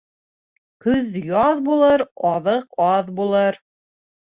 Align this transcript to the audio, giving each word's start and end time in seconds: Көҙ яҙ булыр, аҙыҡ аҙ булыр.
Көҙ 0.85 1.21
яҙ 1.33 1.63
булыр, 1.69 2.07
аҙыҡ 2.33 2.77
аҙ 2.91 3.17
булыр. 3.23 3.67